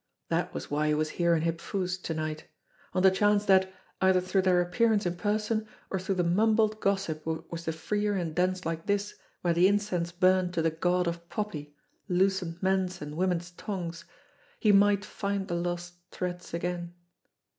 That 0.29 0.51
was 0.51 0.71
why 0.71 0.87
he 0.87 0.95
was 0.95 1.11
here 1.11 1.35
in 1.35 1.43
Hip 1.43 1.61
Foo's 1.61 1.95
to 1.99 2.15
night 2.15 2.47
on 2.91 3.03
the 3.03 3.11
chance 3.11 3.45
that, 3.45 3.71
either 4.01 4.19
through 4.19 4.41
their 4.41 4.59
appearance 4.59 5.05
in 5.05 5.15
person, 5.15 5.67
or 5.91 5.99
through 5.99 6.15
the 6.15 6.23
mumbled 6.23 6.79
gossip 6.81 7.23
which 7.23 7.43
was 7.51 7.65
the 7.65 7.71
freer 7.71 8.15
in 8.17 8.33
dens 8.33 8.65
like 8.65 8.87
this 8.87 9.13
where 9.41 9.53
the 9.53 9.67
incense 9.67 10.11
burned 10.11 10.55
to 10.55 10.63
the 10.63 10.71
God 10.71 11.05
of 11.05 11.29
Poppy 11.29 11.75
loosened 12.09 12.63
men's 12.63 12.99
and 12.99 13.15
women's 13.15 13.51
tongues, 13.51 14.05
he 14.59 14.71
might 14.71 15.05
find 15.05 15.47
the 15.47 15.53
lost 15.53 15.93
threads 16.09 16.51
again. 16.51 16.95